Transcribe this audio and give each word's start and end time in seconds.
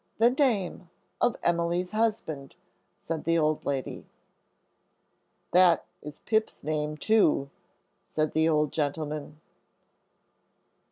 "The 0.17 0.31
name 0.31 0.89
of 1.21 1.35
Emily's 1.43 1.91
husband," 1.91 2.55
said 2.97 3.23
the 3.23 3.37
old 3.37 3.65
lady. 3.67 4.07
"That 5.51 5.85
is 6.01 6.17
Pip's 6.25 6.63
name, 6.63 6.97
too," 6.97 7.51
said 8.03 8.33
the 8.33 8.49
old 8.49 8.71
gentleman. 8.71 9.39